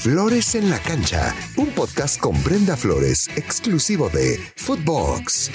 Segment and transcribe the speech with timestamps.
[0.00, 5.50] Flores en la Cancha, un podcast con Brenda Flores, exclusivo de Footbox.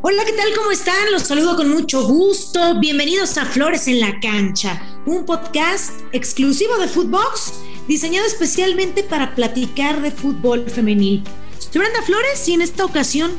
[0.00, 0.54] Hola, ¿qué tal?
[0.54, 1.10] ¿Cómo están?
[1.10, 2.78] Los saludo con mucho gusto.
[2.78, 7.54] Bienvenidos a Flores en la Cancha, un podcast exclusivo de Footbox,
[7.88, 11.24] diseñado especialmente para platicar de fútbol femenil.
[11.58, 13.32] Soy Brenda Flores y en esta ocasión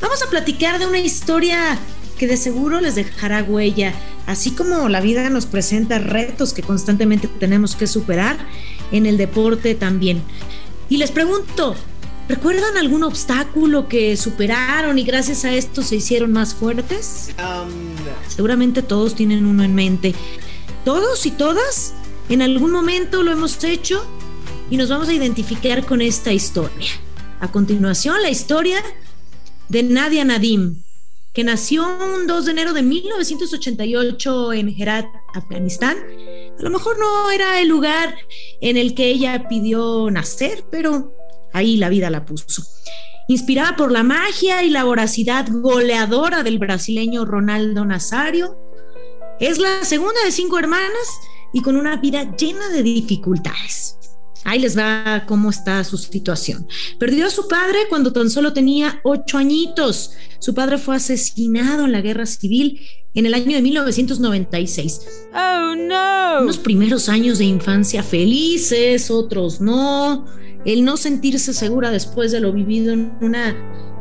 [0.00, 1.78] vamos a platicar de una historia
[2.18, 3.92] que de seguro les dejará huella,
[4.26, 8.38] así como la vida nos presenta retos que constantemente tenemos que superar,
[8.92, 10.22] en el deporte también.
[10.88, 11.74] Y les pregunto,
[12.28, 17.30] ¿recuerdan algún obstáculo que superaron y gracias a esto se hicieron más fuertes?
[18.28, 20.14] Seguramente todos tienen uno en mente.
[20.84, 21.94] Todos y todas
[22.28, 24.04] en algún momento lo hemos hecho
[24.70, 26.90] y nos vamos a identificar con esta historia.
[27.40, 28.82] A continuación, la historia
[29.68, 30.82] de Nadia Nadim,
[31.32, 35.96] que nació un 2 de enero de 1988 en Herat, Afganistán.
[36.58, 38.16] A lo mejor no era el lugar
[38.60, 41.14] en el que ella pidió nacer, pero
[41.52, 42.62] ahí la vida la puso.
[43.28, 48.56] Inspirada por la magia y la voracidad goleadora del brasileño Ronaldo Nazario,
[49.40, 51.18] es la segunda de cinco hermanas
[51.52, 53.96] y con una vida llena de dificultades.
[54.46, 56.68] Ahí les va cómo está su situación.
[57.00, 60.12] Perdió a su padre cuando tan solo tenía ocho añitos.
[60.38, 62.80] Su padre fue asesinado en la guerra civil
[63.14, 65.00] en el año de 1996.
[65.34, 66.42] Oh, no.
[66.42, 70.26] Unos primeros años de infancia felices, otros no.
[70.64, 73.56] El no sentirse segura después de lo vivido en una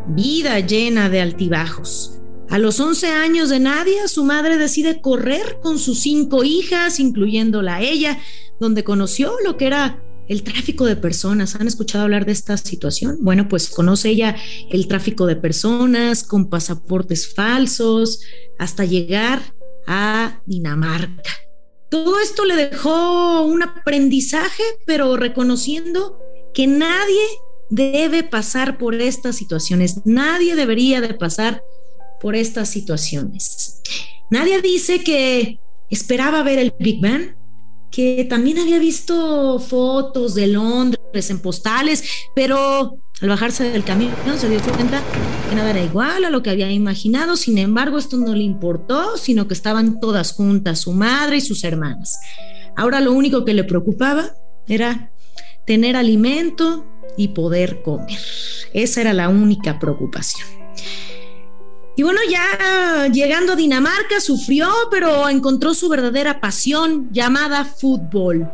[0.10, 2.20] vida llena de altibajos.
[2.52, 7.78] A los 11 años de Nadia, su madre decide correr con sus cinco hijas, incluyéndola
[7.78, 8.20] a ella,
[8.60, 11.56] donde conoció lo que era el tráfico de personas.
[11.56, 13.18] ¿Han escuchado hablar de esta situación?
[13.22, 14.36] Bueno, pues conoce ella
[14.70, 18.22] el tráfico de personas con pasaportes falsos
[18.58, 19.42] hasta llegar
[19.88, 21.32] a Dinamarca.
[21.90, 26.20] Todo esto le dejó un aprendizaje, pero reconociendo
[26.54, 27.22] que nadie
[27.70, 31.64] debe pasar por estas situaciones, nadie debería de pasar
[32.20, 33.82] por estas situaciones.
[34.32, 37.36] Nadie dice que esperaba ver el Big Bang,
[37.96, 42.04] que también había visto fotos de Londres en postales,
[42.36, 45.02] pero al bajarse del camino se dio cuenta
[45.50, 47.38] que nada era igual a lo que había imaginado.
[47.38, 51.64] Sin embargo, esto no le importó, sino que estaban todas juntas, su madre y sus
[51.64, 52.20] hermanas.
[52.76, 54.32] Ahora lo único que le preocupaba
[54.68, 55.14] era
[55.66, 56.86] tener alimento
[57.16, 58.20] y poder comer.
[58.74, 60.50] Esa era la única preocupación.
[61.98, 68.50] Y bueno, ya llegando a Dinamarca sufrió, pero encontró su verdadera pasión llamada fútbol.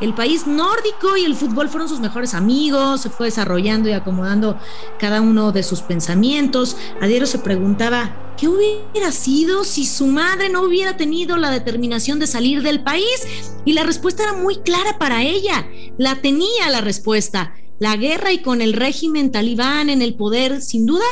[0.00, 4.58] El país nórdico y el fútbol fueron sus mejores amigos, se fue desarrollando y acomodando
[4.98, 6.76] cada uno de sus pensamientos.
[7.00, 12.18] A diario se preguntaba, ¿qué hubiera sido si su madre no hubiera tenido la determinación
[12.18, 13.54] de salir del país?
[13.64, 15.66] Y la respuesta era muy clara para ella,
[15.96, 17.54] la tenía la respuesta.
[17.78, 21.04] La guerra y con el régimen talibán en el poder, sin duda,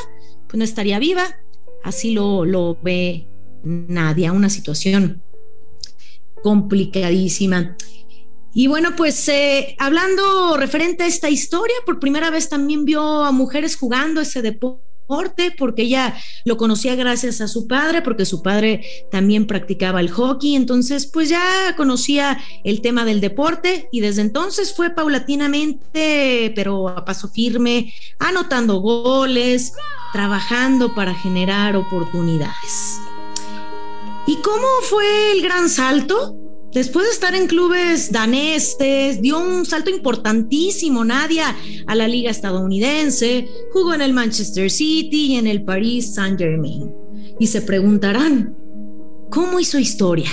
[0.48, 1.36] pues no estaría viva,
[1.82, 3.26] Así lo, lo ve
[3.64, 5.22] Nadia, una situación
[6.42, 7.76] complicadísima.
[8.54, 13.32] Y bueno, pues eh, hablando referente a esta historia, por primera vez también vio a
[13.32, 14.91] mujeres jugando ese deporte
[15.56, 16.14] porque ella
[16.44, 21.28] lo conocía gracias a su padre, porque su padre también practicaba el hockey, entonces pues
[21.28, 27.92] ya conocía el tema del deporte y desde entonces fue paulatinamente, pero a paso firme,
[28.18, 29.72] anotando goles,
[30.12, 32.98] trabajando para generar oportunidades.
[34.26, 36.41] ¿Y cómo fue el gran salto?
[36.72, 41.54] Después de estar en clubes daneses, dio un salto importantísimo Nadia
[41.86, 46.90] a la liga estadounidense, jugó en el Manchester City y en el Paris Saint-Germain.
[47.38, 48.56] Y se preguntarán,
[49.30, 50.30] ¿cómo hizo historia?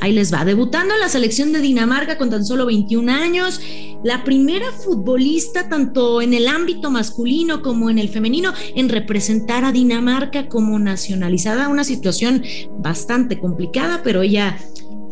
[0.00, 3.60] Ahí les va, debutando en la selección de Dinamarca con tan solo 21 años,
[4.04, 9.72] la primera futbolista tanto en el ámbito masculino como en el femenino en representar a
[9.72, 12.42] Dinamarca como nacionalizada, una situación
[12.78, 14.58] bastante complicada, pero ella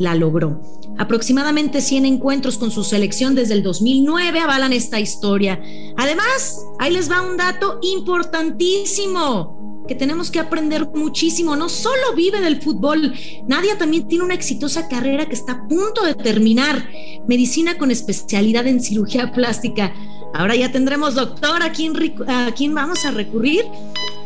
[0.00, 0.60] la logró.
[0.98, 5.62] Aproximadamente 100 encuentros con su selección desde el 2009 avalan esta historia.
[5.96, 11.54] Además, ahí les va un dato importantísimo que tenemos que aprender muchísimo.
[11.54, 13.12] No solo vive del fútbol,
[13.46, 16.88] Nadia también tiene una exitosa carrera que está a punto de terminar.
[17.28, 19.92] Medicina con especialidad en cirugía plástica.
[20.32, 21.92] Ahora ya tendremos doctor a quién,
[22.26, 23.66] a quién vamos a recurrir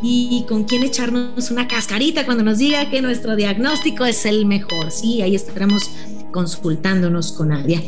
[0.06, 4.90] y con quién echarnos una cascarita cuando nos diga que nuestro diagnóstico es el mejor.
[4.90, 5.90] Sí, ahí estaremos
[6.30, 7.82] consultándonos con Nadia.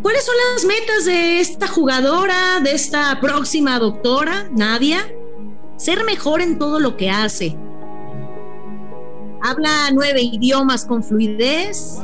[0.00, 5.12] ¿Cuáles son las metas de esta jugadora, de esta próxima doctora, Nadia?
[5.76, 7.56] Ser mejor en todo lo que hace.
[9.42, 11.98] Habla nueve idiomas con fluidez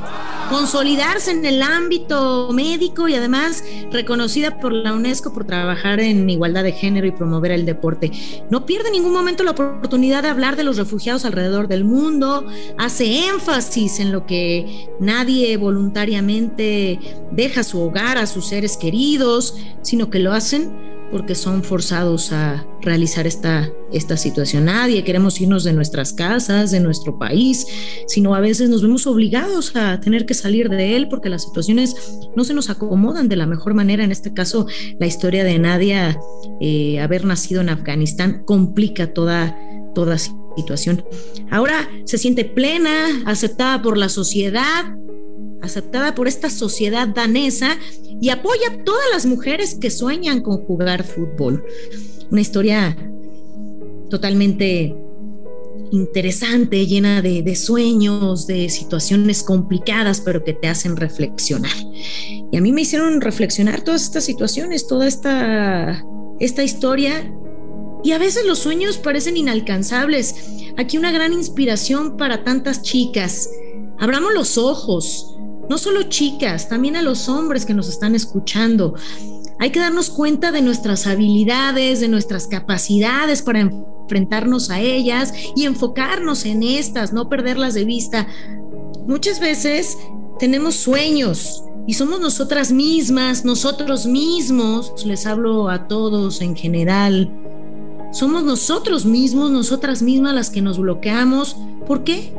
[0.50, 6.64] consolidarse en el ámbito médico y además reconocida por la UNESCO por trabajar en igualdad
[6.64, 8.11] de género y promover el deporte.
[8.50, 12.46] No pierde ningún momento la oportunidad de hablar de los refugiados alrededor del mundo,
[12.79, 16.99] hace énfasis en lo que nadie voluntariamente
[17.31, 22.66] deja su hogar a sus seres queridos, sino que lo hacen porque son forzados a
[22.82, 24.64] realizar esta, esta situación.
[24.64, 27.64] Nadie queremos irnos de nuestras casas, de nuestro país,
[28.08, 31.94] sino a veces nos vemos obligados a tener que salir de él porque las situaciones
[32.34, 34.02] no se nos acomodan de la mejor manera.
[34.02, 34.66] En este caso,
[34.99, 36.19] la historia de Nadia,
[36.61, 39.56] eh, haber nacido en Afganistán, complica toda,
[39.94, 41.05] toda situación.
[41.49, 44.96] Ahora se siente plena, aceptada por la sociedad,
[45.64, 47.76] aceptada por esta sociedad danesa
[48.20, 51.64] y apoya a todas las mujeres que sueñan con jugar fútbol.
[52.31, 52.96] Una historia
[54.11, 54.94] totalmente
[55.90, 61.72] interesante, llena de, sueños, de situaciones complicadas, pero que te hacen reflexionar.
[62.50, 66.05] Y a mí me hicieron reflexionar todas estas situaciones, toda esta,
[66.40, 67.32] esta historia.
[68.02, 70.34] Y a veces los sueños parecen inalcanzables.
[70.76, 73.50] Aquí una gran inspiración para tantas chicas.
[73.99, 75.34] Abramos los ojos,
[75.69, 78.94] no solo chicas, también a los hombres que nos están escuchando.
[79.58, 85.64] Hay que darnos cuenta de nuestras habilidades, de nuestras capacidades para enfrentarnos a ellas y
[85.64, 88.26] enfocarnos en estas, no perderlas de vista.
[89.06, 89.96] Muchas veces
[90.38, 97.31] tenemos sueños y somos nosotras mismas, nosotros mismos, les hablo a todos en general,
[98.12, 101.56] somos nosotros mismos, nosotras mismas las que nos bloqueamos.
[101.87, 102.32] ¿Por qué?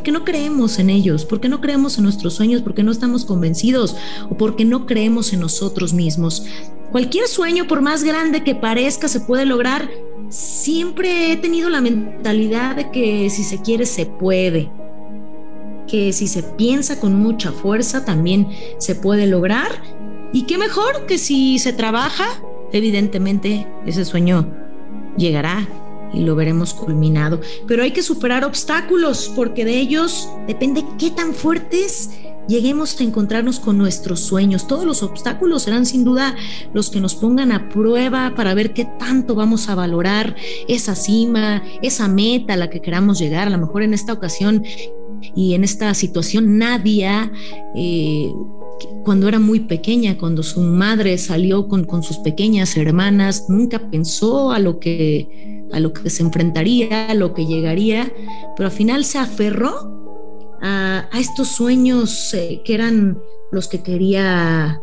[0.00, 3.96] Porque no creemos en ellos, porque no creemos en nuestros sueños, porque no estamos convencidos
[4.30, 6.46] o porque no creemos en nosotros mismos.
[6.90, 9.90] Cualquier sueño, por más grande que parezca, se puede lograr.
[10.30, 14.70] Siempre he tenido la mentalidad de que si se quiere, se puede.
[15.86, 18.48] Que si se piensa con mucha fuerza, también
[18.78, 19.82] se puede lograr.
[20.32, 22.24] Y qué mejor que si se trabaja,
[22.72, 24.48] evidentemente ese sueño
[25.18, 25.68] llegará
[26.12, 27.40] y lo veremos culminado.
[27.66, 32.10] Pero hay que superar obstáculos porque de ellos depende qué tan fuertes
[32.48, 34.66] lleguemos a encontrarnos con nuestros sueños.
[34.66, 36.34] Todos los obstáculos serán sin duda
[36.74, 40.34] los que nos pongan a prueba para ver qué tanto vamos a valorar
[40.68, 43.46] esa cima, esa meta a la que queramos llegar.
[43.46, 44.64] A lo mejor en esta ocasión
[45.34, 47.30] y en esta situación Nadia,
[47.76, 48.32] eh,
[49.04, 54.50] cuando era muy pequeña, cuando su madre salió con, con sus pequeñas hermanas, nunca pensó
[54.50, 58.12] a lo que a lo que se enfrentaría, a lo que llegaría,
[58.56, 63.18] pero al final se aferró a, estos sueños eh, que eran
[63.50, 64.82] los que quería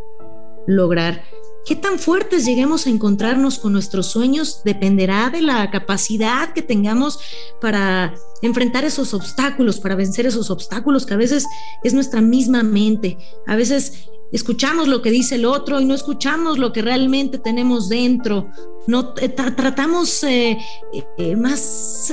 [0.68, 1.24] lograr.
[1.66, 7.20] ¿Qué tan fuertes lleguemos a encontrarnos con nuestros sueños dependerá de la capacidad que tengamos
[7.60, 11.46] para enfrentar esos obstáculos, para vencer esos obstáculos que a veces
[11.84, 13.18] es nuestra misma mente.
[13.46, 17.90] A veces escuchamos lo que dice el otro y no escuchamos lo que realmente tenemos
[17.90, 18.50] dentro.
[18.88, 20.58] No eh, tratamos eh,
[21.18, 22.12] eh, más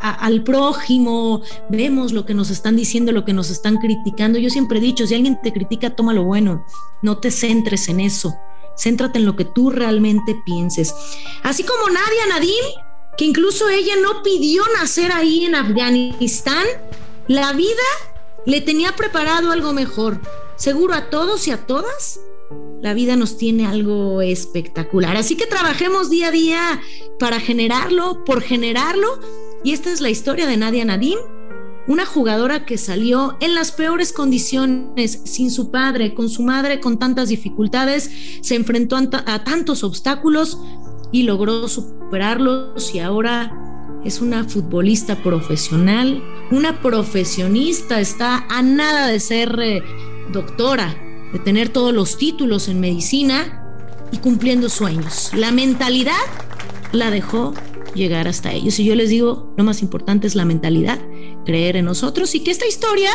[0.00, 4.38] al prójimo, vemos lo que nos están diciendo, lo que nos están criticando.
[4.38, 6.64] Yo siempre he dicho, si alguien te critica, toma lo bueno,
[7.02, 8.34] no te centres en eso.
[8.76, 10.94] Céntrate en lo que tú realmente pienses.
[11.42, 12.64] Así como Nadia Nadim,
[13.16, 16.64] que incluso ella no pidió nacer ahí en Afganistán,
[17.26, 17.74] la vida
[18.46, 20.20] le tenía preparado algo mejor
[20.58, 22.20] seguro a todos y a todas,
[22.82, 25.16] la vida nos tiene algo espectacular.
[25.16, 26.80] Así que trabajemos día a día
[27.18, 29.20] para generarlo, por generarlo.
[29.64, 31.18] Y esta es la historia de Nadia Nadim,
[31.88, 36.98] una jugadora que salió en las peores condiciones, sin su padre, con su madre, con
[36.98, 38.10] tantas dificultades,
[38.42, 40.58] se enfrentó a, tantos obstáculos
[41.10, 49.18] y logró superarlos y ahora es una futbolista profesional, una profesionista, está a nada de
[49.18, 49.82] ser...
[50.32, 50.96] Doctora,
[51.32, 53.64] de tener todos los títulos en medicina
[54.12, 55.30] y cumpliendo sueños.
[55.34, 56.14] La mentalidad
[56.92, 57.54] la dejó
[57.94, 58.78] llegar hasta ellos.
[58.78, 60.98] Y yo les digo, lo más importante es la mentalidad,
[61.44, 63.10] creer en nosotros y que esta historia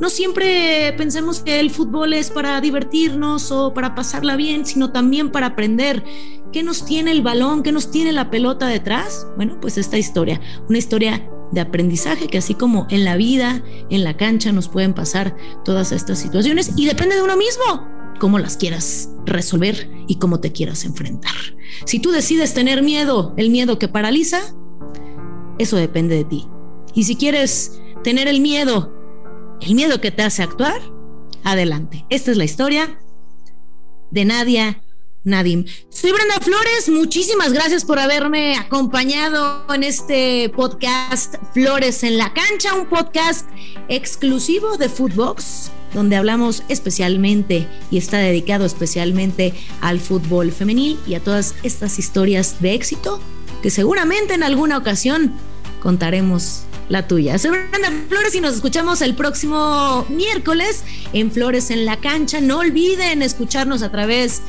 [0.00, 5.30] no siempre pensemos que el fútbol es para divertirnos o para pasarla bien, sino también
[5.30, 6.04] para aprender.
[6.52, 7.62] ¿Qué nos tiene el balón?
[7.62, 9.26] ¿Qué nos tiene la pelota detrás?
[9.36, 14.04] Bueno, pues esta historia, una historia de aprendizaje que así como en la vida, en
[14.04, 17.86] la cancha nos pueden pasar todas estas situaciones y depende de uno mismo
[18.18, 21.32] cómo las quieras resolver y cómo te quieras enfrentar.
[21.84, 24.40] Si tú decides tener miedo, el miedo que paraliza,
[25.58, 26.48] eso depende de ti.
[26.94, 28.92] Y si quieres tener el miedo,
[29.60, 30.80] el miedo que te hace actuar,
[31.44, 32.04] adelante.
[32.10, 32.98] Esta es la historia
[34.10, 34.82] de Nadia
[35.24, 35.64] Nadim.
[35.90, 42.74] Soy Brenda Flores, muchísimas gracias por haberme acompañado en este podcast Flores en la cancha,
[42.74, 43.46] un podcast
[43.88, 51.20] exclusivo de Footbox donde hablamos especialmente y está dedicado especialmente al fútbol femenil y a
[51.20, 53.20] todas estas historias de éxito
[53.62, 55.32] que seguramente en alguna ocasión
[55.82, 57.38] contaremos la tuya.
[57.38, 62.40] Soy Brenda Flores y nos escuchamos el próximo miércoles en Flores en la Cancha.
[62.40, 64.42] No olviden escucharnos a través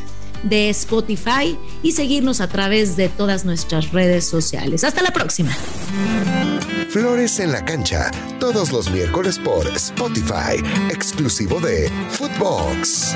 [0.43, 4.83] de Spotify y seguirnos a través de todas nuestras redes sociales.
[4.83, 5.51] Hasta la próxima.
[6.89, 10.57] Flores en la Cancha, todos los miércoles por Spotify,
[10.89, 13.15] exclusivo de Footbox.